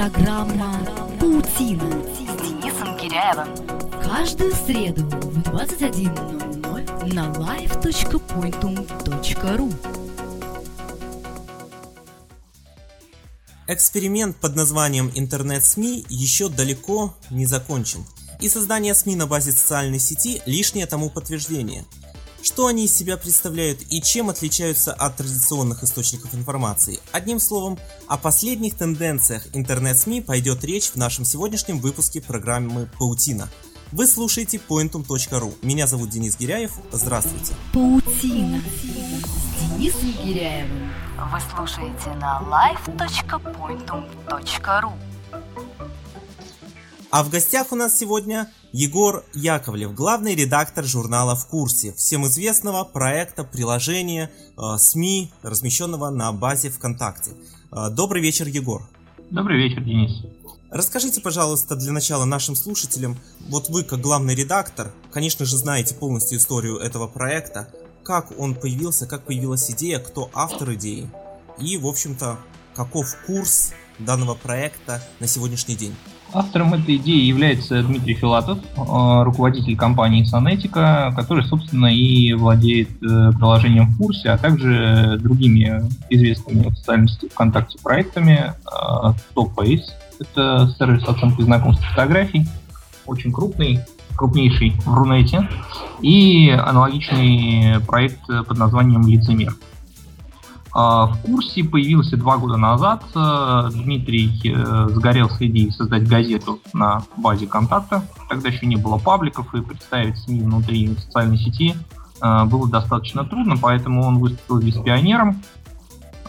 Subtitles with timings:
[0.00, 0.80] Программа
[1.20, 3.48] «Паутина» с Денисом Киряевым.
[4.02, 9.74] Каждую среду в 21.00 на live.pointum.ru
[13.68, 18.06] Эксперимент под названием интернет-СМИ еще далеко не закончен.
[18.40, 21.84] И создание СМИ на базе социальной сети– лишнее тому подтверждение–
[22.42, 27.00] что они из себя представляют и чем отличаются от традиционных источников информации?
[27.12, 33.48] Одним словом, о последних тенденциях интернет-СМИ пойдет речь в нашем сегодняшнем выпуске программы «Паутина».
[33.92, 35.54] Вы слушаете pointum.ru.
[35.62, 36.70] Меня зовут Денис Гиряев.
[36.92, 37.54] Здравствуйте.
[37.72, 38.82] Паутина с
[39.76, 40.92] Денисом Гиряевым.
[41.32, 45.09] Вы слушаете на live.pointum.ru
[47.10, 52.84] А в гостях у нас сегодня Егор Яковлев, главный редактор журнала «В курсе», всем известного
[52.84, 57.32] проекта приложения э, СМИ, размещенного на базе ВКонтакте.
[57.72, 58.88] Э, добрый вечер, Егор.
[59.28, 60.24] Добрый вечер, Денис.
[60.70, 66.38] Расскажите, пожалуйста, для начала нашим слушателям, вот вы как главный редактор, конечно же, знаете полностью
[66.38, 71.10] историю этого проекта, как он появился, как появилась идея, кто автор идеи
[71.58, 72.38] и, в общем-то,
[72.76, 75.96] каков курс данного проекта на сегодняшний день.
[76.32, 83.32] Автором этой идеи является Дмитрий Филатов, э, руководитель компании Сонетика, который, собственно, и владеет э,
[83.32, 88.52] приложением в курсе, а также другими известными в социальной сети ВКонтакте проектами.
[88.64, 89.82] Э, TopFace—
[90.20, 92.46] это сервис оценки знакомств фотографий,
[93.06, 93.80] очень крупный,
[94.14, 95.48] крупнейший в Рунете,
[96.00, 99.54] и аналогичный проект под названием «Лицемер».
[100.72, 103.02] А, в курсе появился два года назад.
[103.14, 108.04] Э, Дмитрий э, сгорел идеей создать газету на базе контакта.
[108.28, 111.74] Тогда еще не было пабликов, и представить СМИ внутри социальной сети
[112.22, 115.42] э, было достаточно трудно, поэтому он выступил здесь пионером.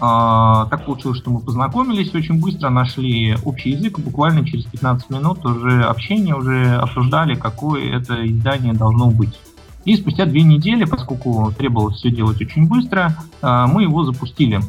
[0.04, 5.46] А, так получилось, что мы познакомились, очень быстро нашли общий язык, буквально через 15 минут
[5.46, 9.40] уже общение, уже обсуждали, какое это издание должно быть.
[9.84, 14.60] И спустя две недели, поскольку требовалось все делать очень быстро, э, мы его запустили.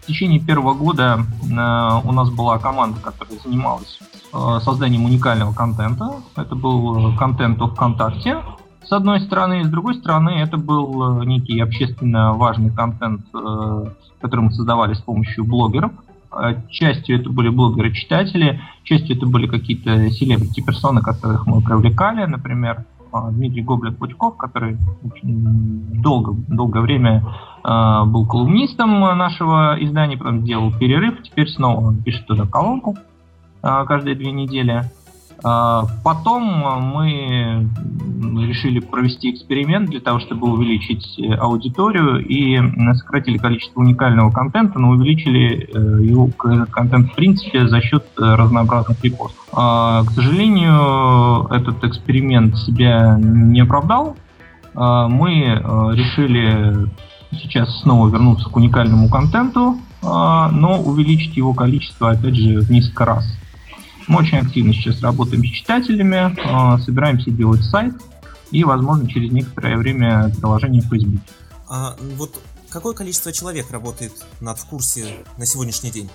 [0.00, 3.98] В течение первого года э, у нас была команда, которая занималась
[4.32, 6.12] э, созданием уникального контента.
[6.36, 8.38] Это был контент о ВКонтакте,
[8.84, 14.52] с одной стороны, и с другой стороны, это был некий общественно важный контент, который мы
[14.52, 15.92] создавали с помощью блогеров.
[16.68, 22.91] Частью это были блогеры-читатели, частью это были какие-то селебрити-персоны, которых мы привлекали, например, а,
[23.30, 24.76] Дмитрий Гоблет-Пучков, который
[25.22, 27.24] долго, долгое время
[27.64, 32.96] э, был колумнистом нашего издания, потом сделал перерыв, теперь снова пишет туда колонку
[33.62, 34.82] э, каждые две недели.
[35.44, 36.42] А, потом
[36.94, 37.68] мы
[38.40, 42.58] решили провести эксперимент для того, чтобы увеличить э, аудиторию и
[42.94, 49.02] сократили количество уникального контента, но увеличили э, его контент в принципе за счет э, разнообразных
[49.02, 49.36] репостов.
[49.52, 54.16] А, к сожалению, этот эксперимент себя не оправдал.
[54.74, 55.60] А, мы
[55.94, 56.88] решили
[57.32, 63.24] сейчас снова вернуться к уникальному контенту, но увеличить его количество, опять же, в несколько раз.
[64.08, 67.94] Мы очень активно сейчас работаем с читателями, а, собираемся делать сайт
[68.50, 71.22] и, возможно, через некоторое время приложение в Facebook.
[71.68, 75.06] А вот какое количество человек работает над в курсе
[75.38, 76.10] на сегодняшний день?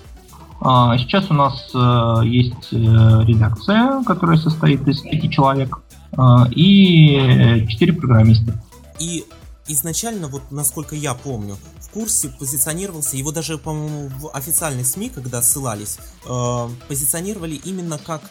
[0.59, 5.79] А, сейчас у нас э, есть э, редакция, которая состоит из пяти человек,
[6.17, 8.53] а, и четыре программиста.
[8.99, 9.25] И
[9.67, 15.41] изначально, вот насколько я помню, в курсе позиционировался, его даже, по-моему, в официальной СМИ, когда
[15.41, 18.22] ссылались, э, позиционировали именно как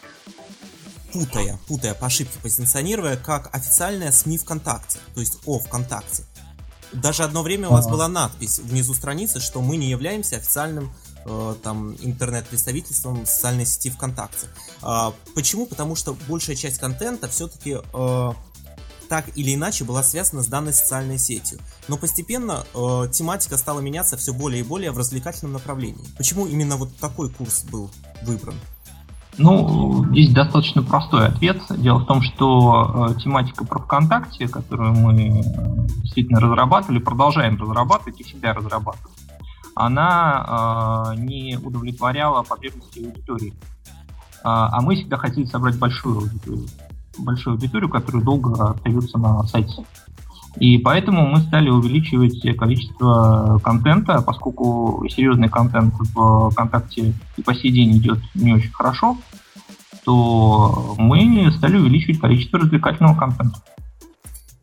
[1.13, 6.23] путая, путая по ошибке позиционируя, как официальная СМИ ВКонтакте, то есть о ВКонтакте.
[6.93, 10.93] Даже одно время у вас была надпись внизу страницы, что мы не являемся официальным
[11.25, 14.47] э, там интернет-представительством социальной сети ВКонтакте.
[14.81, 15.65] Э, почему?
[15.65, 18.33] Потому что большая часть контента все-таки э,
[19.07, 21.59] так или иначе была связана с данной социальной сетью.
[21.87, 26.05] Но постепенно э, тематика стала меняться все более и более в развлекательном направлении.
[26.17, 27.89] Почему именно вот такой курс был
[28.23, 28.55] выбран?
[29.37, 31.61] Ну, здесь достаточно простой ответ.
[31.69, 35.43] Дело в том, что э, тематика про ВКонтакте, которую мы э,
[36.01, 39.17] действительно разрабатывали, продолжаем разрабатывать и всегда разрабатывать,
[39.75, 43.53] она э, не удовлетворяла потребности аудитории.
[44.43, 46.67] А, а мы всегда хотели собрать большую аудиторию
[47.19, 49.85] большую аудиторию, которая долго остается на сайте.
[50.59, 57.71] И поэтому мы стали увеличивать количество контента, поскольку серьезный контент в ВКонтакте и по сей
[57.71, 59.17] день идет не очень хорошо,
[60.03, 63.61] то мы стали увеличивать количество развлекательного контента.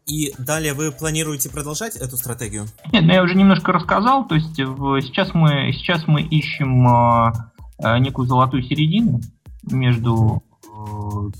[0.06, 2.66] И далее вы планируете продолжать эту стратегию?
[2.92, 4.26] Нет, ну я уже немножко рассказал.
[4.26, 9.20] То есть сейчас мы сейчас мы ищем э, некую золотую середину
[9.70, 10.53] между э,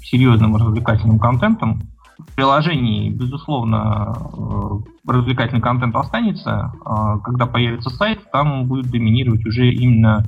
[0.02, 1.82] серьезным развлекательным контентом.
[2.18, 6.72] В приложении, безусловно, э, развлекательный контент останется.
[6.84, 10.24] Э, когда появится сайт, там будет доминировать уже именно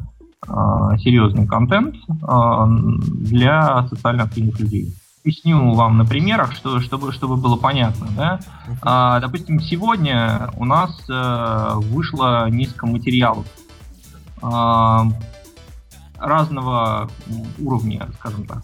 [0.46, 0.52] э,
[0.98, 2.66] серьезный контент э,
[3.08, 4.92] для социально активных людей
[5.22, 8.06] объясню вам на примерах, что, чтобы, чтобы было понятно.
[8.16, 8.38] Да?
[8.80, 13.44] А, допустим, сегодня у нас вышло несколько материалов
[14.40, 15.06] а,
[16.18, 17.08] разного
[17.58, 18.62] уровня, скажем так.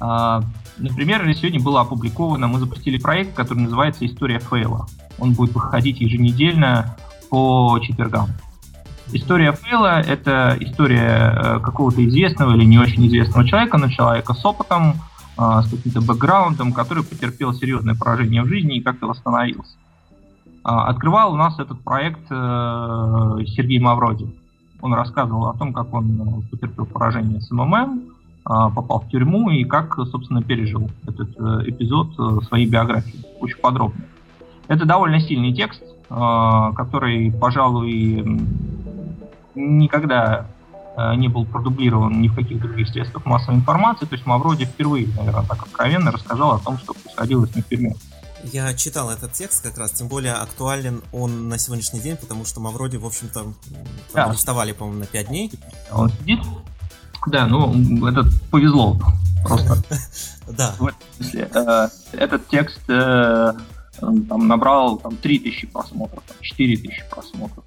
[0.00, 0.42] А,
[0.78, 4.86] например, сегодня было опубликовано, мы запустили проект, который называется «История фейла».
[5.18, 6.96] Он будет выходить еженедельно
[7.30, 8.28] по четвергам.
[9.12, 14.44] История фейла— это история э, какого-то известного или не очень известного человека, но человека с
[14.44, 14.94] опытом,
[15.36, 19.76] а, с каким-то бэкграундом, который потерпел серьезное поражение в жизни и как-то восстановился.
[20.64, 22.34] А, открывал у нас этот проект э,
[23.46, 24.28] Сергей Мавроди.
[24.80, 28.07] Он рассказывал о том, как он э, потерпел поражение с МММ,
[28.48, 33.24] попал в тюрьму и как, собственно, пережил этот э, эпизод своей биографии.
[33.40, 34.04] Очень подробно.
[34.68, 38.40] Это довольно сильный текст, который, пожалуй,
[39.54, 40.46] никогда
[40.98, 44.04] Э, не был продублирован ни в каких других средствах массовой информации.
[44.04, 47.68] То есть Мавроди впервые, наверное, так откровенно рассказал о том, что происходило с ним в
[47.68, 47.94] тюрьме.
[48.42, 52.58] Я читал этот текст как раз, тем более актуален он на сегодняшний день, потому что
[52.58, 53.44] Мавроди, в общем-то,
[54.12, 54.24] да.
[54.24, 55.52] арестовали, по-моему, на 5 дней.
[55.92, 56.40] Он сидит.
[57.26, 58.98] Да, ну, это повезло
[59.44, 59.76] просто.
[60.56, 60.74] Да.
[61.34, 63.52] Э, этот текст э,
[64.00, 67.64] там набрал там 3000 просмотров, 4000 просмотров.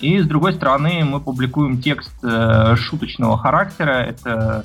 [0.00, 3.92] И с другой стороны, мы публикуем текст э, шуточного характера.
[3.92, 4.64] Это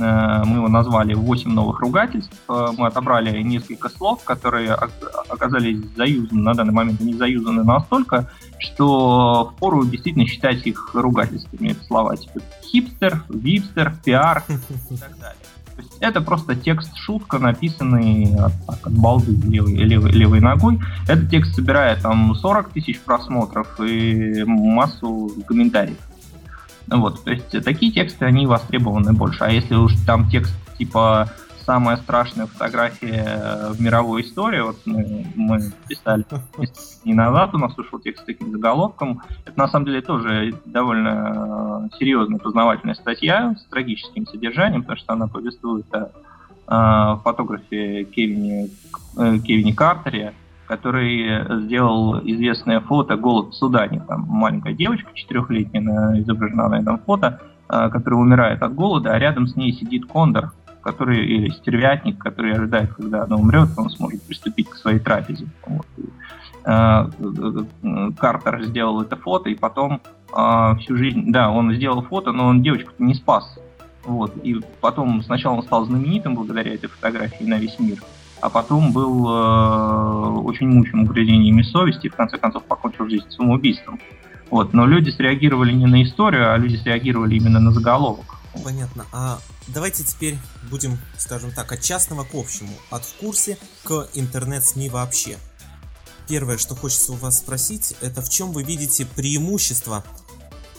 [0.00, 2.34] мы его назвали «8 новых ругательств».
[2.48, 9.52] Э, мы отобрали несколько слов, которые оказались заюзаны, на данный момент они заюзаны настолько, что
[9.56, 11.70] впору действительно считать их ругательствами.
[11.70, 14.44] Это слова типа хипстер, випстер, пиар
[14.90, 15.36] и так далее.
[15.76, 20.78] То есть это просто текст шутка, написанный от, от балды левой, левой, левой ногой.
[21.08, 25.98] Этот текст собирает там 40 тысяч просмотров и массу комментариев.
[26.94, 29.44] Вот, то есть такие тексты, они востребованы больше.
[29.44, 31.28] А если уж там текст типа
[31.64, 34.60] самая страшная фотография э, в мировой истории.
[34.60, 36.24] Вот мы, мы писали
[37.04, 39.22] не назад, у нас ушел текст с таким заголовком.
[39.44, 45.12] Это на самом деле тоже довольно э, серьезная познавательная статья с трагическим содержанием, потому что
[45.12, 46.10] она повествует о,
[46.66, 48.68] о фотографе Кевине,
[49.16, 50.34] э, Кевине Картере,
[50.66, 54.02] который сделал известное фото «Голод в Судане».
[54.08, 59.56] Там маленькая девочка четырехлетняя изображена на этом фото, которая умирает от голода, а рядом с
[59.56, 60.52] ней сидит кондор,
[60.82, 65.46] который, или стервятник, который ожидает, когда она умрет, он сможет приступить к своей трапезе.
[65.66, 65.86] Вот.
[66.66, 67.06] Э,
[68.18, 70.00] Картер сделал это фото, и потом
[70.36, 73.58] э, всю жизнь, да, он сделал фото, но он девочку не спас.
[74.04, 74.36] Вот.
[74.42, 77.98] И потом сначала он стал знаменитым благодаря этой фотографии на весь мир,
[78.44, 83.98] а потом был э, очень мучим угрызениями совести и в конце концов покончил жизнь самоубийством.
[84.50, 84.74] Вот.
[84.74, 88.36] Но люди среагировали не на историю, а люди среагировали именно на заголовок.
[88.62, 89.06] Понятно.
[89.12, 89.38] А
[89.68, 90.36] давайте теперь
[90.70, 95.38] будем, скажем так, от частного к общему, от в курсе к интернет-СМИ вообще.
[96.28, 100.04] Первое, что хочется у вас спросить, это в чем вы видите преимущество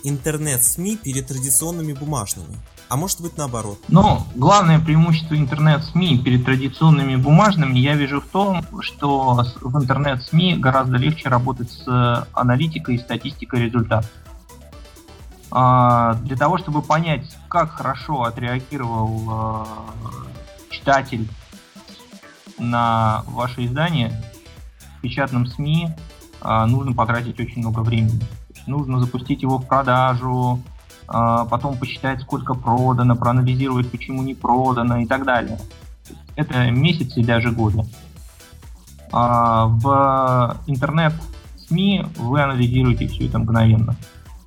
[0.04, 2.58] интернет-СМИ перед традиционными бумажными?
[2.96, 3.78] А может быть наоборот?
[3.90, 10.96] Ну, главное преимущество интернет-СМИ перед традиционными бумажными я вижу в том, что в интернет-СМИ гораздо
[10.96, 14.10] легче работать с аналитикой и статистикой результатов.
[15.52, 19.68] А, для того, чтобы понять, как хорошо отреагировал а,
[20.70, 21.28] читатель
[22.58, 24.24] на ваше издание,
[25.00, 25.90] в печатном СМИ
[26.40, 28.22] а, нужно потратить очень много времени.
[28.68, 30.62] Нужно запустить его в продажу,
[31.08, 35.60] потом посчитать, сколько продано, проанализировать, почему не продано и так далее.
[36.36, 37.84] Это месяцы и даже годы.
[39.12, 43.96] В интернет-СМИ вы анализируете все это мгновенно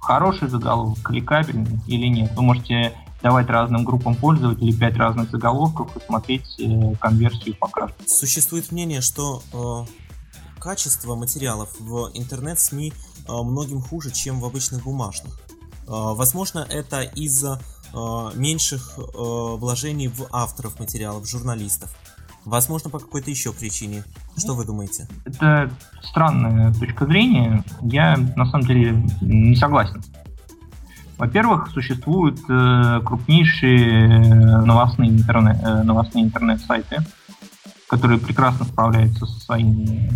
[0.09, 2.33] хороший заголовок, кликабельный или нет.
[2.35, 7.69] Вы можете давать разным группам пользователей 5 разных заголовков и смотреть э, конверсию по.
[8.07, 15.39] Существует мнение, что э, качество материалов в интернет-СМИ э, многим хуже, чем в обычных бумажных.
[15.89, 17.61] Э, возможно, это из-за
[17.93, 21.95] э, меньших э, вложений в авторов материалов, журналистов.
[22.45, 24.05] Возможно, по какой-то еще причине.
[24.37, 25.09] Что вы думаете?
[25.25, 25.71] Это
[26.03, 27.65] странная точка зрения.
[27.83, 30.03] Я на самом деле не согласен.
[31.19, 36.99] Во-первых, существуют э, крупнейшие новостные, интернет, э, новостные интернет-сайты,
[37.89, 40.09] которые прекрасно справляются со своими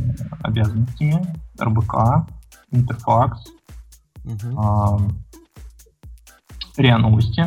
[0.43, 1.27] обязанностями.
[1.61, 2.29] РБК,
[2.71, 3.45] Интерфакс,
[4.25, 4.37] угу.
[4.43, 5.42] э,
[6.77, 7.47] РИА Новости.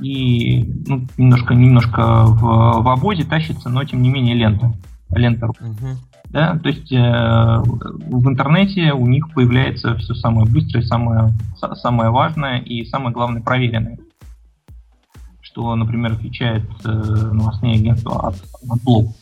[0.00, 4.72] и ну, немножко, немножко в, в обозе тащится, но тем не менее лента.
[5.10, 5.46] Лента.
[5.46, 5.96] Угу.
[6.32, 11.34] Да, то есть э, в интернете у них появляется все самое быстрое, самое,
[11.74, 13.98] самое важное и самое главное проверенное.
[15.42, 19.14] Что, например, отличает э, новостные агентства от, от блогов.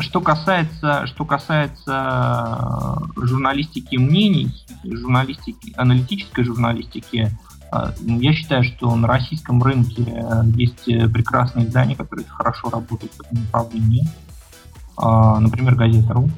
[0.00, 7.30] Что касается, что касается журналистики мнений, журналистики, аналитической журналистики,
[7.70, 13.12] а, я считаю, что на российском рынке э, есть э, прекрасные издания, которые хорошо работают
[13.14, 14.08] в этом направлении.
[14.96, 16.30] Например, газета.ру,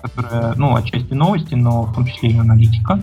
[0.00, 3.00] которая, ну, отчасти новости, но в том числе и аналитика.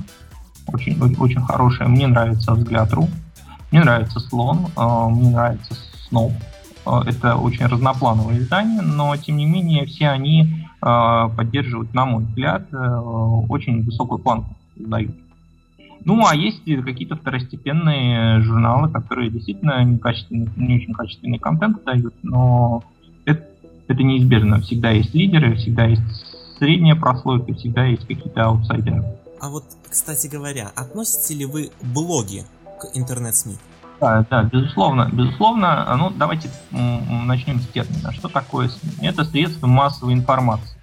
[0.67, 1.89] Очень, очень хорошая.
[1.89, 3.09] Мне нравится взгляд.ру,
[3.69, 5.75] мне нравится слон, мне нравится
[6.07, 6.31] снов.
[7.05, 12.77] Это очень разноплановые издания, но тем не менее все они поддерживают, на мой взгляд, э,
[13.49, 15.15] очень высокую планку дают.
[16.05, 22.83] Ну, а есть какие-то второстепенные журналы, которые действительно некачественный, не очень качественный контент дают, но
[23.25, 23.43] это,
[23.87, 24.61] это неизбежно.
[24.61, 26.01] Всегда есть лидеры, всегда есть
[26.57, 29.03] средняя прослойка, всегда есть какие-то аутсайдеры.
[29.41, 32.43] А вот, кстати говоря, относите ли вы блоги
[32.79, 33.55] к интернет-СМИ?
[33.99, 35.95] Да, да, безусловно, безусловно.
[35.97, 38.11] Ну, давайте начнем с термина.
[38.13, 39.07] Что такое СМИ?
[39.07, 40.77] Это средство массовой информации.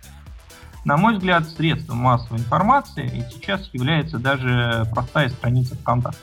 [0.85, 6.21] На мой взгляд, средством массовой информации сейчас является даже простая страница ВКонтакте.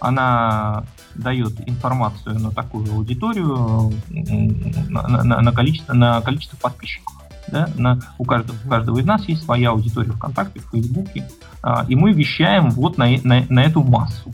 [0.00, 7.14] Она дает информацию на такую аудиторию, на, на, на, количество, на количество подписчиков.
[7.48, 7.68] Да?
[7.76, 11.28] На, у, каждого, у каждого из нас есть своя аудитория ВКонтакте, в Фейсбуке,
[11.62, 14.32] а, и мы вещаем вот на, на, на эту массу,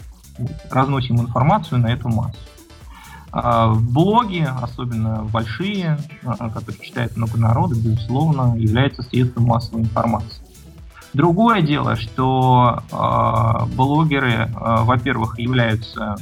[0.70, 2.38] разносим информацию на эту массу.
[3.30, 10.42] А, блоги, особенно большие, а, которые читает много народа, безусловно, являются средством массовой информации.
[11.14, 16.16] Другое дело, что э, блогеры, э, во-первых, являются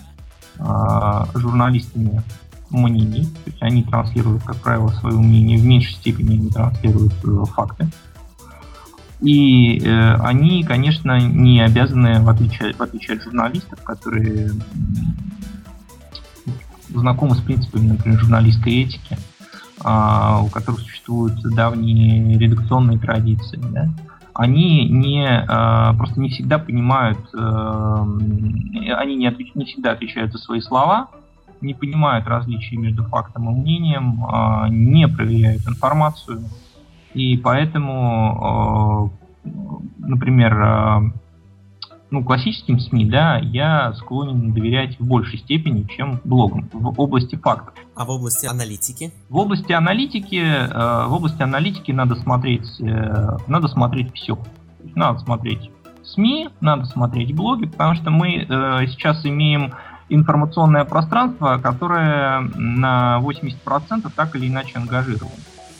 [0.58, 2.22] э, журналистами
[2.70, 7.44] мнений, то есть они транслируют, как правило, свое мнение, в меньшей степени они транслируют э,
[7.52, 7.88] факты.
[9.20, 14.50] И э, они, конечно, не обязаны, в отличие, в отличие от журналистов, которые
[16.88, 19.16] знакомы с принципами, например, журналистской этики,
[19.82, 23.88] а, у которых существуют давние редакционные традиции, да,
[24.34, 28.02] они не а, просто не всегда понимают, а,
[28.98, 31.08] они не, отвеч, не всегда отвечают за свои слова,
[31.60, 36.42] не понимают различия между фактом и мнением, а, не проверяют информацию,
[37.16, 39.10] и поэтому,
[39.44, 39.50] а,
[39.98, 41.02] например, а,
[42.10, 47.74] ну, классическим СМИ, да, я склонен доверять в большей степени, чем блогам в области фактов.
[47.94, 49.12] А в области аналитики?
[49.30, 54.38] В области аналитики, э, в области аналитики надо смотреть, э, надо смотреть все.
[54.94, 55.70] Надо смотреть
[56.04, 59.72] СМИ, надо смотреть блоги, потому что мы э, сейчас имеем
[60.08, 65.32] информационное пространство, которое на 80% так или иначе ангажировано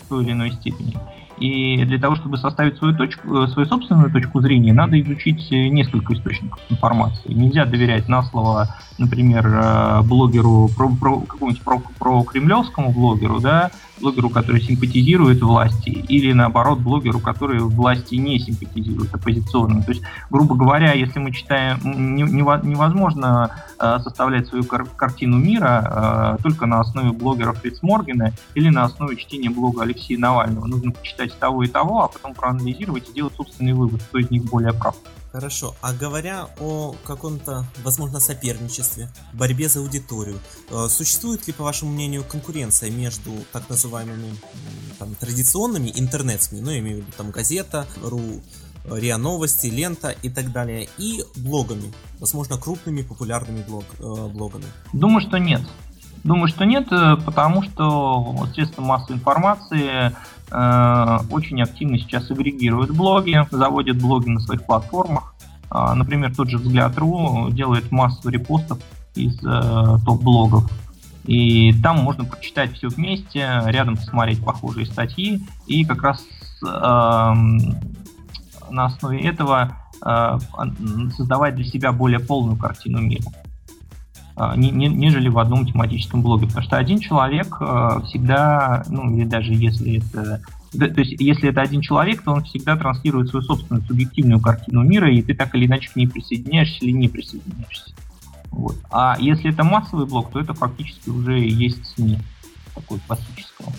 [0.03, 0.97] в той или иной степени.
[1.39, 5.69] И для того, чтобы составить свою, точку, э, свою собственную точку зрения, надо изучить э,
[5.69, 7.33] несколько источников информации.
[7.33, 13.71] Нельзя доверять на слово, например, э, блогеру, про, про какому-нибудь про, про кремлевскому блогеру, да,
[14.01, 19.83] блогеру, который симпатизирует власти, или наоборот блогеру, который власти не симпатизирует, оппозиционным.
[19.83, 21.79] То есть, грубо говоря, если мы читаем,
[22.15, 28.69] невозможно э, составлять свою кар- картину мира э, только на основе блогера Фриц Моргена или
[28.69, 30.67] на основе чтения блога Алексея Навального.
[30.67, 34.45] Нужно почитать того и того, а потом проанализировать и сделать собственный вывод, кто из них
[34.45, 34.97] более прав.
[35.33, 35.75] Хорошо.
[35.83, 40.39] А говоря о каком-то, возможно, соперничестве, борьбе за аудиторию,
[40.71, 44.37] э, существует ли, по вашему мнению, конкуренция между так называемыми
[44.99, 48.41] там, традиционными интернет-СМИ, ну, я имею в виду там газета, ру,
[48.91, 54.67] РИА Новости, Лента и так далее, и блогами, возможно, крупными популярными блог, э, блогами?
[54.93, 55.63] Думаю, что нет.
[56.25, 60.13] Думаю, что нет, э, потому что средства массовой информации
[60.51, 65.35] Э, очень активно сейчас агрегируют блоги, заводят блоги на своих платформах.
[65.69, 68.79] А, например, тот же Взгляд.ру делает массу репостов
[69.15, 70.71] из э, топ-блогов.
[71.25, 76.25] И там можно прочитать все вместе, рядом посмотреть похожие статьи и как раз
[76.65, 76.67] э,
[78.71, 80.39] на основе этого э,
[81.17, 83.25] создавать для себя более полную картину мира.
[84.39, 86.47] А, нежели в одном тематическом блоге.
[86.47, 91.63] Потому что один человек а, всегда, ну или даже если это то есть, если это
[91.63, 95.65] один человек, то он всегда транслирует свою собственную субъективную картину мира, и ты так или
[95.65, 97.95] иначе к ней присоединяешься или не присоединяешься.
[98.51, 98.77] Вот.
[98.91, 102.19] А если это массовый блог, то это фактически уже есть СМИ
[102.75, 103.73] такой классического.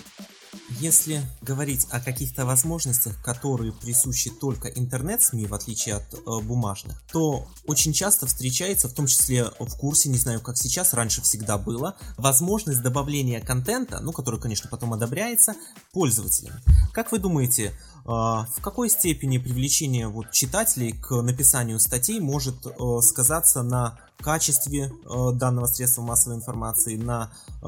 [0.70, 7.48] Если говорить о каких-то возможностях, которые присущи только интернет-СМИ, в отличие от э, бумажных, то
[7.66, 11.96] очень часто встречается, в том числе в курсе, не знаю, как сейчас, раньше всегда было,
[12.18, 15.54] возможность добавления контента, ну, который, конечно, потом одобряется,
[15.92, 16.60] пользователями.
[16.92, 17.72] Как вы думаете,
[18.04, 25.32] в какой степени привлечение вот, читателей к написанию статей может э, сказаться на качестве э,
[25.34, 27.30] данного средства массовой информации, на
[27.62, 27.66] э,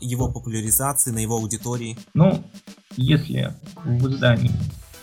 [0.00, 1.98] его популяризации, на его аудитории?
[2.14, 2.42] Ну,
[2.96, 3.54] если
[3.84, 4.52] в издании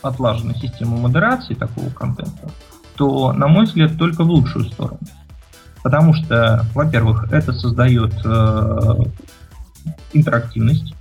[0.01, 2.51] отлажена система модерации такого контента,
[2.95, 4.99] то, на мой взгляд, только в лучшую сторону.
[5.81, 8.95] Потому что, во-первых, это создает э,
[10.13, 10.93] интерактивность.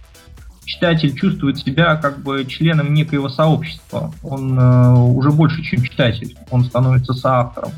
[0.72, 4.12] Читатель чувствует себя как бы членом некоего сообщества.
[4.22, 6.36] Он э, уже больше, чем читатель.
[6.50, 7.72] Он становится соавтором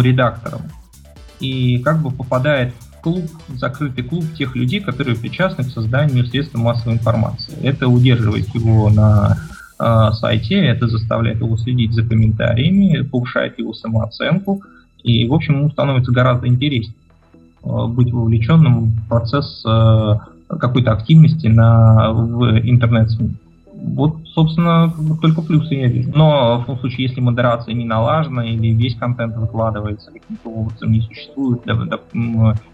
[0.00, 0.62] редактором
[1.40, 6.24] и как бы попадает в клуб, в закрытый клуб тех людей, которые причастны к созданию
[6.26, 7.54] средств массовой информации.
[7.62, 9.36] Это удерживает его на
[9.78, 14.62] э, сайте, это заставляет его следить за комментариями, повышает его самооценку,
[15.02, 16.96] и, в общем, ему становится гораздо интереснее
[17.62, 20.14] э, быть вовлеченным в процесс э,
[20.48, 23.36] какой-то активности на, в интернет-СМИ.
[23.72, 26.10] Вот, собственно, только плюсы я вижу.
[26.14, 31.02] Но в том случае, если модерация не налажена или весь контент выкладывается каким-то образом, не
[31.02, 31.98] существует для, для,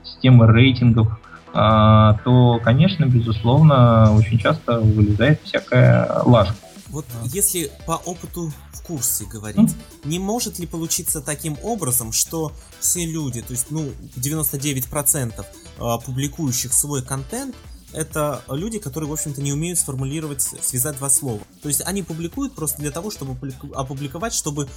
[0.04, 1.20] системы рейтингов,
[1.54, 6.52] а, то, конечно, безусловно, очень часто вылезает всякая лажа.
[6.92, 9.76] Вот если по опыту в курсе говорить, mm.
[10.04, 15.44] не может ли получиться таким образом, что все люди, то есть, ну, 99%
[15.78, 17.56] а, публикующих свой контент,
[17.92, 21.40] это люди, которые, в общем-то, не умеют сформулировать, связать два слова.
[21.62, 23.36] То есть они публикуют просто для того, чтобы
[23.74, 24.68] опубликовать, чтобы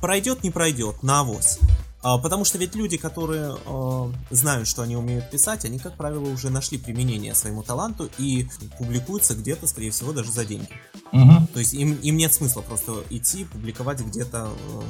[0.00, 1.58] пройдет, не пройдет, на авось.
[2.02, 6.28] А, потому что ведь люди, которые э, знают, что они умеют писать, они, как правило,
[6.30, 10.68] уже нашли применение своему таланту и публикуются где-то, скорее всего, даже за деньги.
[11.12, 11.48] Угу.
[11.52, 14.82] То есть им, им нет смысла просто идти, публиковать где-то э,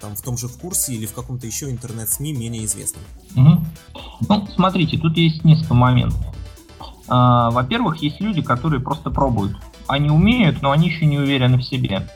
[0.00, 3.02] там в том же в курсе или в каком-то еще интернет-СМИ менее известном.
[3.34, 3.64] Угу.
[4.28, 6.24] Ну, смотрите, тут есть несколько моментов.
[7.08, 9.56] А, во-первых, есть люди, которые просто пробуют.
[9.86, 12.08] Они умеют, но они еще не уверены в себе.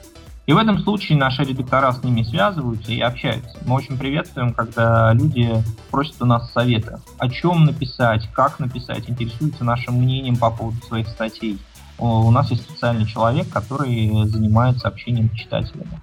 [0.52, 3.56] И в этом случае наши редактора с ними связываются и общаются.
[3.64, 5.50] Мы очень приветствуем, когда люди
[5.90, 7.00] просят у нас совета.
[7.16, 11.58] О чем написать, как написать, интересуются нашим мнением по поводу своих статей.
[11.96, 15.98] У нас есть специальный человек, который занимается общением с читателями.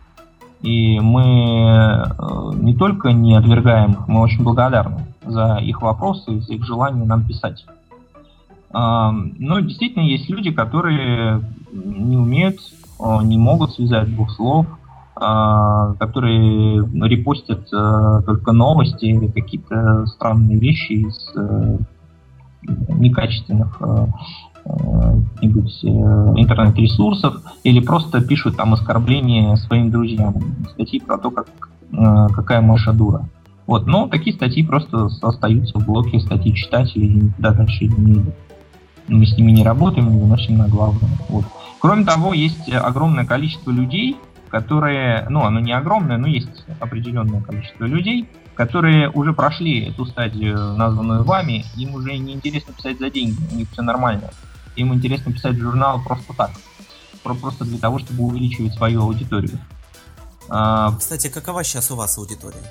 [0.63, 6.53] И мы э, не только не отвергаем их, мы очень благодарны за их вопросы, за
[6.55, 7.67] их желание нам писать.
[8.71, 12.59] Но действительно есть люди, которые не умеют,
[12.99, 14.65] не могут связать двух слов,
[15.21, 21.77] а, которые репостят а, только новости или какие-то странные вещи из э,
[22.87, 24.07] некачественных э,
[24.63, 27.35] интернет-ресурсов
[27.65, 30.35] или просто пишут там оскорбления своим друзьям,
[30.71, 31.47] статьи про то, как,
[32.33, 33.27] какая Маша дура.
[33.67, 38.23] Вот, но такие статьи просто остаются в блоке статьи читателей и никуда дальше не
[39.09, 41.11] мы с ними не работаем, не выносим на главную.
[41.29, 41.45] Вот.
[41.79, 44.17] Кроме того, есть огромное количество людей,
[44.49, 50.73] которые, ну, оно не огромное, но есть определенное количество людей, которые уже прошли эту стадию,
[50.75, 54.31] названную вами, им уже не интересно писать за деньги, у них все нормально.
[54.75, 56.51] Им интересно писать журнал просто так,
[57.23, 59.59] просто для того, чтобы увеличивать свою аудиторию.
[60.49, 62.63] А, Кстати, какова сейчас у вас аудитория?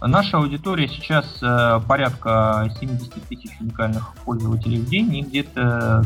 [0.00, 6.04] Наша аудитория сейчас э, порядка 70 тысяч уникальных пользователей в день и где-то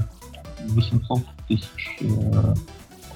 [0.68, 2.55] 800 тысяч э,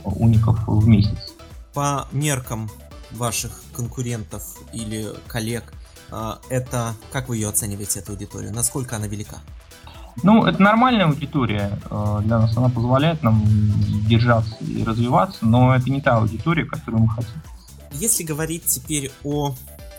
[0.05, 1.35] уников в месяц.
[1.75, 2.71] По меркам
[3.13, 5.73] ваших конкурентов или коллег,
[6.11, 8.53] э, это как вы ее оцениваете, эту аудиторию?
[8.53, 9.39] Насколько она велика?
[10.23, 13.45] Ну, это нормальная аудитория для нас, она позволяет нам
[14.09, 17.35] держаться и развиваться, но это не та аудитория, которую мы хотим.
[17.93, 19.55] Если говорить теперь о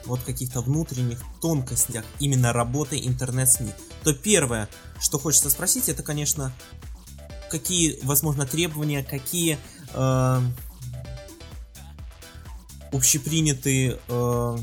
[0.06, 3.72] вот каких-то внутренних тонкостях именно работы интернет-СМИ,
[4.04, 6.52] то первое, что хочется спросить, это, конечно,
[7.50, 9.58] какие, возможно, требования, какие
[9.94, 10.42] э,
[12.92, 14.58] общепринятые э,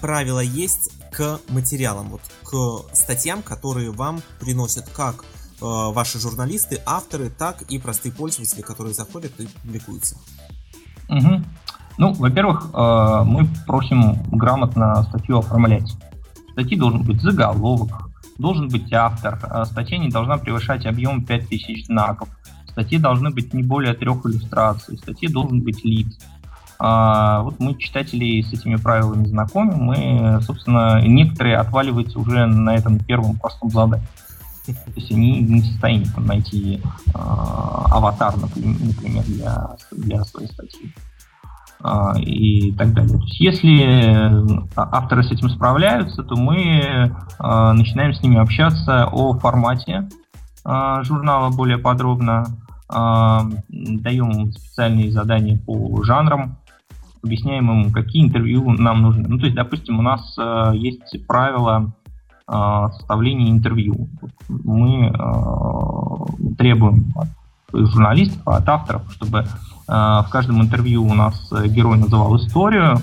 [0.00, 5.24] правила есть к материалам, вот к статьям, которые вам приносят как э,
[5.60, 10.16] ваши журналисты, авторы, так и простые пользователи, которые заходят и публикуются.
[11.08, 11.44] Угу.
[11.98, 15.92] Ну, во-первых, э, мы просим грамотно статью оформлять.
[16.48, 18.11] В статье должен быть заголовок,
[18.42, 22.28] должен быть автор, а статья не должна превышать объем 5000 знаков,
[22.66, 26.18] в статье должны быть не более трех иллюстраций, в статье должен быть лиц.
[26.78, 32.98] А, вот мы читателей с этими правилами знакомим, мы, собственно, некоторые отваливаются уже на этом
[32.98, 34.06] первом простом задании.
[34.66, 40.92] То есть они не в состоянии там, найти э, аватар, например, для, для своей статьи
[42.18, 43.18] и так далее.
[43.18, 44.30] То есть если
[44.76, 47.12] авторы с этим справляются, то мы э,
[47.72, 50.08] начинаем с ними общаться о формате
[50.64, 52.46] э, журнала более подробно,
[52.88, 56.56] э, даем специальные задания по жанрам,
[57.22, 59.26] объясняем им, какие интервью нам нужны.
[59.28, 61.92] Ну, то есть, допустим, у нас э, есть правило
[62.46, 64.08] э, составления интервью.
[64.48, 67.28] Мы э, требуем от
[67.72, 69.44] журналистов, от авторов, чтобы э,
[69.86, 73.00] в каждом интервью у нас герой называл историю,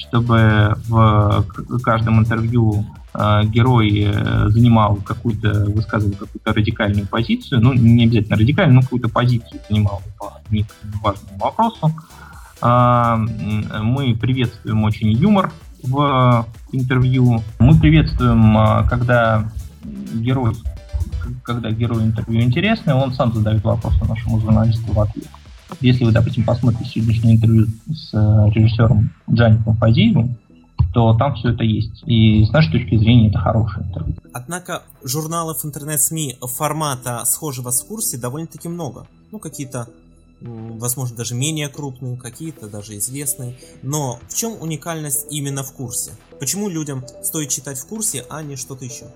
[0.00, 1.44] чтобы в
[1.82, 8.76] каждом интервью э, герой э, занимал какую-то, высказывал какую-то радикальную позицию, ну, не обязательно радикальную,
[8.76, 10.40] но какую-то позицию занимал по
[11.02, 11.92] важному вопросу.
[12.62, 15.50] Мы приветствуем очень юмор
[15.82, 17.42] в интервью.
[17.58, 19.50] Мы приветствуем, когда
[20.12, 20.52] герой,
[21.42, 25.28] когда герой интервью интересный, он сам задает вопросы нашему журналисту в ответ.
[25.80, 30.36] Если вы, допустим, посмотрите сегодняшнее интервью с э, режиссером Джаником Фазиевым,
[30.92, 32.02] то там все это есть.
[32.06, 34.16] И с нашей точки зрения это хорошее интервью.
[34.32, 39.06] Однако журналов интернет-СМИ формата схожего с курсе довольно-таки много.
[39.30, 39.88] Ну, какие-то
[40.40, 43.56] возможно, даже менее крупные, какие-то даже известные.
[43.82, 46.12] Но в чем уникальность именно в курсе?
[46.38, 49.06] Почему людям стоит читать в курсе, а не что-то еще?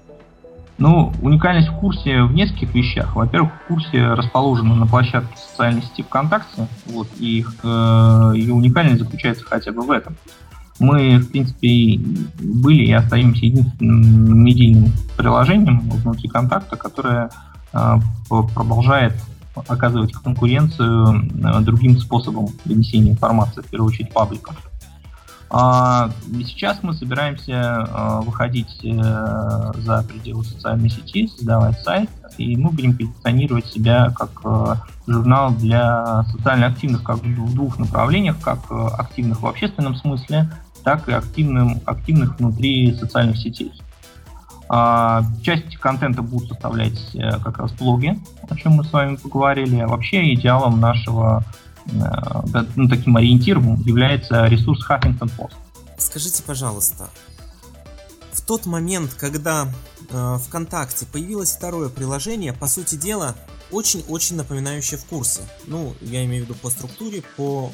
[0.77, 3.15] Ну, уникальность в курсе в нескольких вещах.
[3.15, 9.71] Во-первых, в курсе расположена на площадке социальной сети ВКонтакте, вот, и э, уникальность заключается хотя
[9.71, 10.17] бы в этом.
[10.81, 12.01] Мы, в принципе,
[12.41, 17.31] были и остаемся единственным медийным приложением внутри контакта, которое
[17.73, 17.97] э,
[18.29, 19.15] продолжает
[19.69, 24.57] оказывать конкуренцию э, другим способом донесения информации, в первую очередь пабликом.
[25.57, 32.71] А сейчас мы собираемся э, выходить э, за пределы социальной сети, создавать сайт, и мы
[32.71, 38.59] будем позиционировать себя как журнал для социально активных как в двух направлениях, как
[38.99, 40.51] активных в общественном смысле,
[40.83, 43.73] так и активным, активных внутри социальных сетей.
[44.69, 49.83] А, часть контента будут составлять э, как раз блоги, о чем мы с вами поговорили.
[49.83, 55.55] Вообще идеалом нашего, э, ну, таким ориентиром является ресурс Huffington Post.
[55.99, 57.09] Скажите, пожалуйста,
[58.33, 59.68] в тот момент, когда
[60.11, 63.35] э, ВКонтакте появилось второе приложение, по сути дела,
[63.70, 65.40] очень-очень напоминающее в курсе.
[65.66, 67.73] Ну, я имею в виду по структуре, по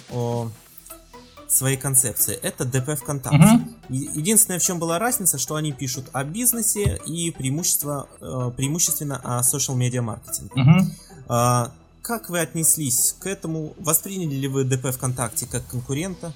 [1.51, 2.37] своей концепции.
[2.37, 3.39] Это ДП ВКонтакте.
[3.39, 3.71] Угу.
[3.89, 9.41] Единственное, в чем была разница, что они пишут о бизнесе и преимущество, э, преимущественно о
[9.41, 10.53] social media маркетинге.
[10.55, 11.73] Угу.
[12.03, 13.75] Как вы отнеслись к этому?
[13.79, 16.33] Восприняли ли вы ДП ВКонтакте как конкурента?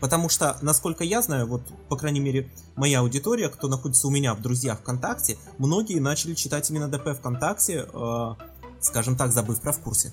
[0.00, 4.34] Потому что, насколько я знаю, вот, по крайней мере, моя аудитория, кто находится у меня
[4.34, 8.34] в друзьях ВКонтакте, многие начали читать именно ДП ВКонтакте, э,
[8.80, 10.12] скажем так, забыв про в курсе.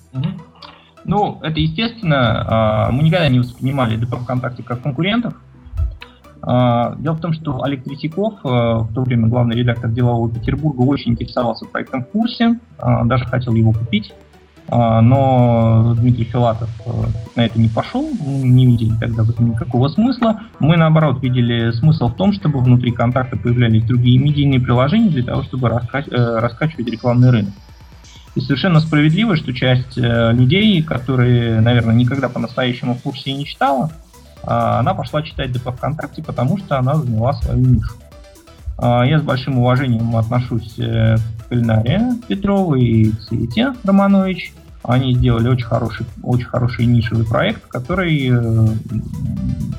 [1.04, 2.88] Ну, это естественно.
[2.88, 5.34] А, мы никогда не воспринимали ДП ВКонтакте как конкурентов.
[6.42, 10.82] А, дело в том, что Олег Третьяков, а, в то время главный редактор делового Петербурга,
[10.82, 12.60] очень интересовался проектом в курсе,
[13.04, 14.12] даже хотел его купить.
[14.70, 16.70] Но Дмитрий Филатов
[17.34, 20.42] на это не пошел, мы не видели тогда в этом никакого смысла.
[20.60, 25.42] Мы, наоборот, видели смысл в том, чтобы внутри контакта появлялись другие медийные приложения для того,
[25.42, 27.52] чтобы э, раскачивать рекламный рынок.
[28.36, 33.90] И совершенно справедливо, что часть э, людей, которые, наверное, никогда по-настоящему в курсе не читала,
[34.42, 37.94] э, она пошла читать ДП ВКонтакте, потому что она заняла свою нишу.
[38.78, 44.52] Э, я с большим уважением отношусь э, к Кулинария Петровой и Цвете Романович.
[44.82, 48.68] Они сделали очень хороший, очень хороший нишевый проект, который, э,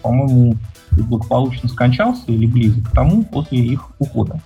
[0.01, 0.55] по-моему,
[0.91, 4.39] благополучно скончался или близок к тому после их ухода.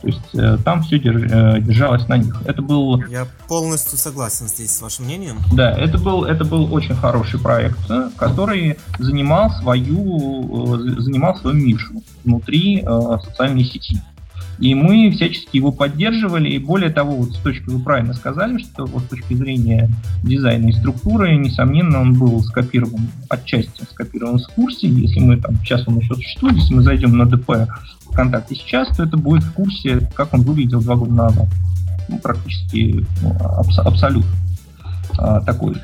[0.00, 2.40] То есть э, там все э, держалось на них.
[2.46, 3.04] Это был...
[3.06, 5.38] Я полностью согласен здесь с вашим мнением.
[5.52, 7.78] Да, это был, это был очень хороший проект,
[8.16, 12.82] который занимал свою, занимал свою нишу внутри
[13.24, 14.00] социальной сети.
[14.62, 18.86] И мы всячески его поддерживали, и более того, вот с точки, вы правильно сказали, что
[18.86, 19.90] вот с точки зрения
[20.22, 25.88] дизайна и структуры, несомненно, он был скопирован, отчасти скопирован с курсе, если мы там, сейчас
[25.88, 27.68] он еще существует, если мы зайдем на ДП
[28.12, 31.48] ВКонтакте сейчас, то это будет в курсе, как он выглядел два года назад.
[32.08, 34.30] Ну, практически ну, абс- абсолютно
[35.18, 35.82] а, такой же.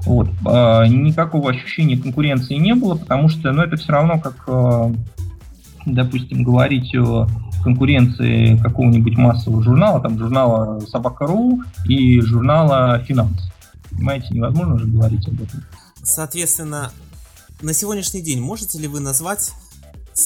[0.00, 0.28] Вот.
[0.44, 4.92] А, никакого ощущения конкуренции не было, потому что ну, это все равно как, а,
[5.86, 7.26] допустим, говорить о
[7.62, 13.50] конкуренции какого-нибудь массового журнала, там журнала Собака.ру и журнала Финанс.
[13.90, 15.64] Понимаете, невозможно же говорить об этом.
[16.02, 16.92] Соответственно,
[17.60, 19.52] на сегодняшний день можете ли вы назвать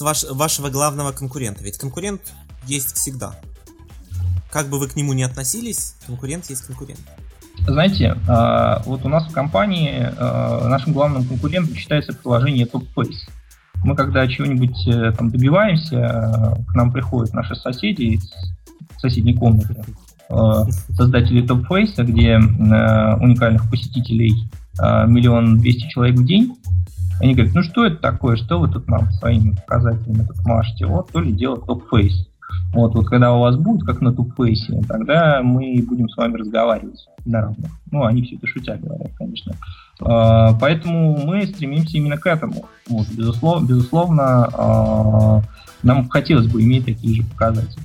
[0.00, 1.64] ваш, вашего главного конкурента?
[1.64, 2.20] Ведь конкурент
[2.66, 3.34] есть всегда.
[4.50, 7.00] как бы вы к нему не относились, конкурент есть конкурент.
[7.66, 13.28] Знаете, а, вот у нас в компании а, нашим главным конкурентом считается приложение TopFace.
[13.84, 18.34] Мы когда чего-нибудь э, там добиваемся, к нам приходят наши соседи из
[18.98, 19.76] соседней комнаты,
[20.30, 20.64] а,
[20.96, 24.32] создатели TopFace, где уникальных посетителей
[24.78, 26.56] миллион двести человек в день,
[27.20, 30.86] они говорят, ну что это такое, что вы тут нам своими показателями тут машете?
[30.86, 32.28] Вот то ли дело TopFace.
[32.72, 37.06] Вот, вот когда у вас будет, как на TopFace, тогда мы будем с вами разговаривать
[37.24, 37.70] на равных.
[37.90, 39.52] Ну, они все это шутя говорят, конечно.
[40.04, 42.66] А, поэтому мы стремимся именно к этому.
[42.88, 45.42] Вот, безусловно, безусловно а,
[45.82, 47.82] нам хотелось бы иметь такие же показатели.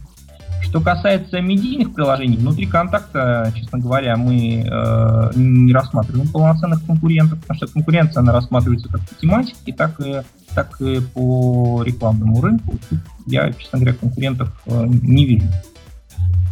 [0.61, 7.57] Что касается медийных приложений, внутри контакта, честно говоря, мы э, не рассматриваем полноценных конкурентов, потому
[7.57, 10.21] что конкуренция, она рассматривается как по тематике, так и,
[10.53, 12.75] так и по рекламному рынку.
[13.25, 15.47] Я, честно говоря, конкурентов э, не вижу.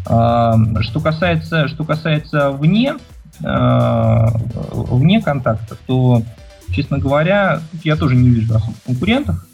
[0.10, 2.96] Э, что касается, что касается вне,
[3.42, 6.22] вне контакта, то,
[6.72, 9.48] честно говоря, я тоже не вижу особо конкурентов.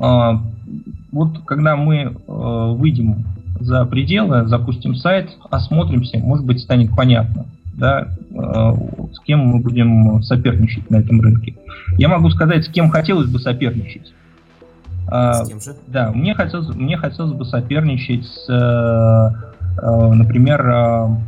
[0.00, 0.40] А,
[1.10, 3.24] вот когда мы э, выйдем
[3.60, 8.74] за пределы, запустим сайт, осмотримся, может быть, станет понятно, да, э,
[9.12, 11.56] с кем мы будем соперничать на этом рынке.
[11.96, 14.12] Я могу сказать, с кем хотелось бы соперничать.
[15.10, 15.74] С кем же?
[15.86, 21.18] Да, мне хотелось, мне хотелось бы соперничать с, э, например,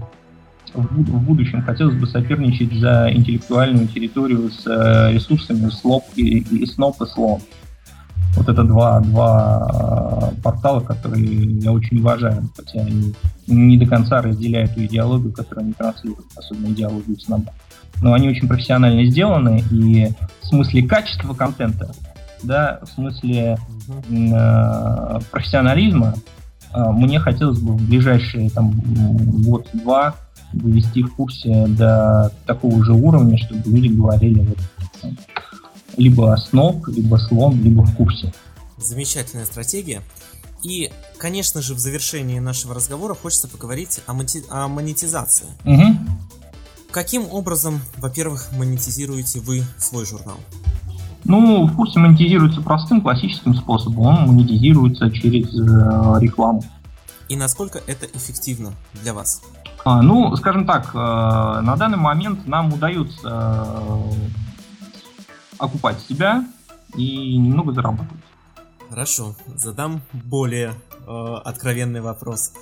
[0.74, 4.64] в будущем хотелось бы соперничать за интеллектуальную территорию с
[5.12, 7.40] ресурсами Слоп и, и Сноп и Слон.
[8.36, 13.12] Вот это два, два э, портала, которые я очень уважаю, хотя они
[13.48, 17.52] не до конца разделяют ту идеологию, которую они транслируют, особенно идеологию СНАБа.
[18.02, 20.10] Но они очень профессионально сделаны, и
[20.42, 21.92] в смысле качества контента,
[22.42, 23.58] да, в смысле
[24.08, 26.39] э, профессионализма, э,
[26.74, 28.80] мне хотелось бы в ближайшие там
[29.42, 30.16] год-два
[30.52, 35.12] вывести в курсе до такого же уровня, чтобы люди говорили вот,
[35.96, 38.32] либо сноб, либо слон, либо в курсе.
[38.78, 40.02] Замечательная стратегия.
[40.62, 45.46] И, конечно же, в завершении нашего разговора хочется поговорить о, монти- о монетизации.
[45.64, 45.98] Угу.
[46.90, 50.38] Каким образом, во-первых, монетизируете вы свой журнал?
[51.24, 54.06] Ну, в курсе монетизируется простым классическим способом.
[54.06, 56.62] Он монетизируется через э, рекламу.
[57.28, 59.42] И насколько это эффективно для вас?
[59.84, 64.12] А, ну, скажем так, э, на данный момент нам удается э,
[65.58, 66.44] окупать себя
[66.96, 68.22] и немного зарабатывать.
[68.88, 70.74] Хорошо, задам более
[71.06, 72.52] э, откровенный вопрос.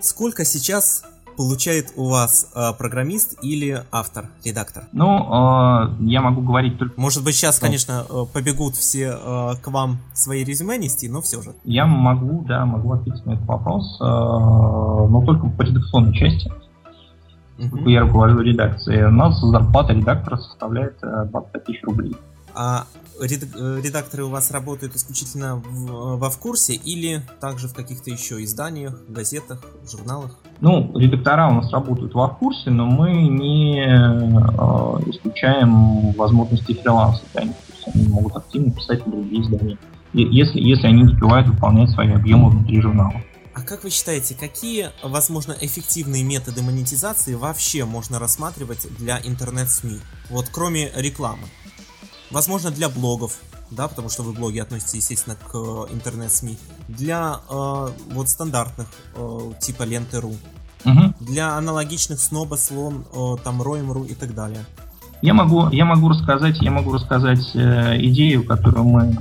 [0.00, 1.04] Сколько сейчас
[1.36, 4.84] получает у вас э, программист или автор, редактор?
[4.92, 7.00] Ну, э, я могу говорить только...
[7.00, 11.42] Может быть, сейчас, конечно, э, побегут все э, к вам свои резюме нести, но все
[11.42, 11.54] же.
[11.64, 16.50] Я могу, да, могу ответить на этот вопрос, э, но только по редакционной части.
[17.58, 17.90] Uh-huh.
[17.90, 19.04] Я руковожу редакцией.
[19.04, 22.16] У нас зарплата редактора составляет 25 э, тысяч рублей.
[22.54, 22.86] А
[23.20, 29.64] редакторы у вас работают исключительно в, во вкурсе или также в каких-то еще изданиях, газетах,
[29.90, 30.38] журналах?
[30.60, 37.54] Ну, редактора у нас работают во вкурсе, но мы не э, исключаем возможности фриланса них.
[37.54, 39.78] То есть они могут активно писать в другие издания,
[40.12, 43.22] если, если они успевают выполнять свои объемы внутри журнала.
[43.54, 50.00] А как вы считаете, какие, возможно, эффективные методы монетизации вообще можно рассматривать для интернет-СМИ?
[50.28, 51.44] Вот кроме рекламы.
[52.34, 53.36] Возможно, для блогов,
[53.70, 56.58] да, потому что вы блоги относитесь, естественно, к э, интернет-СМИ.
[56.88, 60.34] Для э, вот стандартных, э, типа ленты.ру.
[60.84, 61.14] Угу.
[61.20, 64.64] Для аналогичных сноба, слон, э, там, роем.ру и так далее.
[65.22, 69.16] Я могу, я могу рассказать, я могу рассказать э, идею, которую мы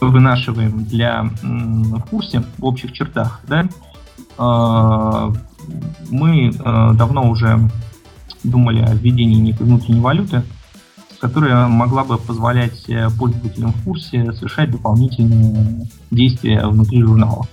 [0.00, 3.68] вынашиваем для в курсе в общих чертах, да.
[4.38, 5.32] Э,
[6.10, 7.58] мы э, давно уже
[8.44, 10.44] думали о введении некой внутренней валюты,
[11.18, 17.46] которая могла бы позволять э, пользователям в курсе совершать дополнительные действия внутри журнала.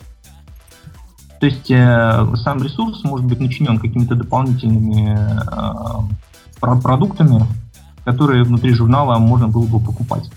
[1.40, 7.46] То есть э, сам ресурс может быть начинен какими-то дополнительными э, продуктами,
[8.06, 10.30] которые внутри журнала можно было бы покупать.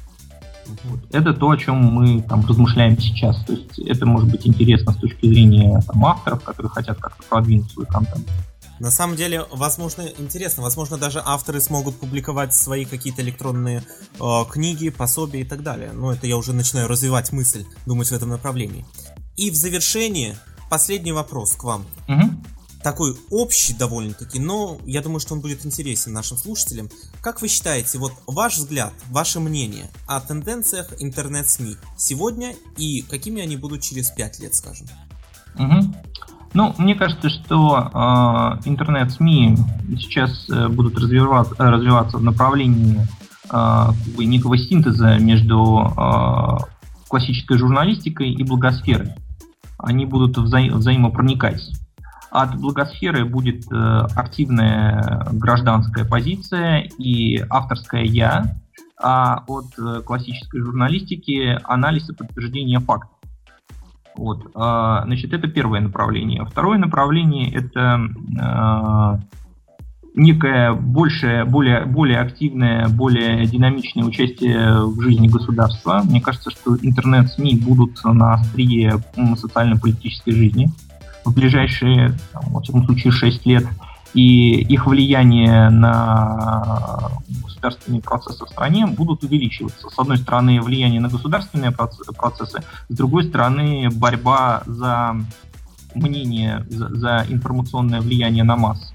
[0.85, 1.01] Вот.
[1.13, 3.37] Это то, о чем мы там размышляем сейчас.
[3.45, 7.71] То есть это может быть интересно с точки зрения там, авторов, которые хотят как-то продвинуть
[7.71, 8.27] свой контент.
[8.79, 13.83] На самом деле, возможно, интересно, возможно, даже авторы смогут публиковать свои какие-то электронные
[14.21, 15.93] э, книги, пособия и так далее.
[15.93, 18.85] Но это я уже начинаю развивать мысль, думать в этом направлении.
[19.37, 20.37] И в завершении
[20.71, 21.87] последний вопрос к вам.
[22.09, 22.31] Угу.
[22.83, 26.91] Такой общий довольно-таки, но я думаю, что он будет интересен нашим слушателям.
[27.21, 33.57] Как вы считаете, вот ваш взгляд, ваше мнение о тенденциях интернет-СМИ сегодня и какими они
[33.57, 34.87] будут через 5 лет, скажем?
[35.59, 35.95] Угу.
[36.57, 39.57] Ну, мне кажется, что э, интернет-СМИ
[39.99, 43.07] сейчас будут развиваться, э, развиваться в направлении э,
[43.51, 46.57] как бы некого синтеза между э,
[47.09, 49.11] классической журналистикой и благосферой.
[49.77, 51.61] Они будут вза- взаимопроникать.
[52.31, 58.57] От благосферы будет э, активная гражданская позиция и авторское я,
[58.99, 63.11] а от э, классической журналистики анализ и подтверждение фактов.
[64.17, 66.45] Вот, а, значит, это первое направление.
[66.45, 68.01] Второе направление это
[68.41, 69.21] а,
[70.15, 76.03] некое большее, более, более активное, более динамичное участие в жизни государства.
[76.05, 78.95] Мне кажется, что интернет-СМИ будут на острие
[79.37, 80.69] социально-политической жизни
[81.25, 83.67] в ближайшие, там, во всяком случае, 6 лет.
[84.17, 87.11] И их влияние на
[87.45, 89.91] государственные процессы в стране будут увеличиваться.
[89.91, 95.17] С одной стороны, влияние на государственные процессы, с другой стороны, борьба за
[95.95, 98.95] мнение, за, за информационное влияние на массы.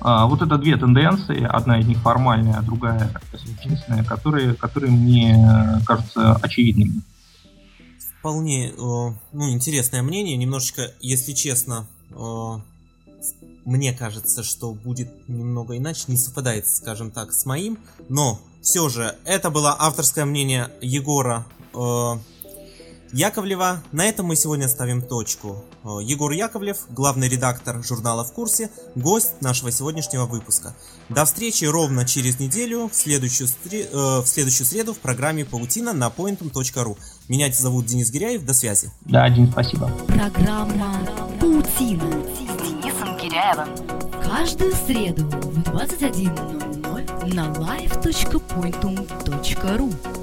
[0.00, 5.80] А, вот это две тенденции, одна из них формальная, а другая существенная, которые, которые мне
[5.86, 7.02] кажутся очевидными.
[8.18, 12.58] Вполне э, ну, интересное мнение, немножечко, если честно, э,
[13.64, 17.78] мне кажется, что будет немного иначе, не совпадает, скажем так, с моим.
[18.08, 22.12] Но все же, это было авторское мнение Егора э,
[23.12, 23.82] Яковлева.
[23.92, 25.64] На этом мы сегодня ставим точку.
[25.84, 30.74] Э, Егор Яковлев, главный редактор журнала «В курсе», гость нашего сегодняшнего выпуска.
[31.08, 36.08] До встречи ровно через неделю, в следующую, э, в следующую среду в программе «Паутина» на
[36.08, 36.98] pointum.ru.
[37.28, 38.90] Меня зовут Денис Гиряев, до связи.
[39.04, 39.88] Да, Дин, спасибо.
[40.08, 40.98] Программа
[41.40, 42.73] «Паутина»
[43.34, 43.66] Киряевым.
[44.22, 50.13] Каждую среду в 21.00 на live.pointum.ru